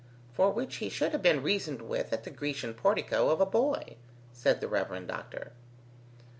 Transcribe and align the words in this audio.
"For 0.33 0.49
which 0.49 0.77
he 0.77 0.89
should 0.89 1.11
have 1.11 1.21
been 1.21 1.43
reasoned 1.43 1.83
with 1.83 2.11
at 2.11 2.23
the 2.23 2.31
Grecian 2.31 2.73
portico 2.73 3.29
of 3.29 3.39
a 3.39 3.45
boy," 3.45 3.97
said 4.33 4.59
the 4.59 4.67
Rev. 4.67 5.05
Doctor. 5.05 5.51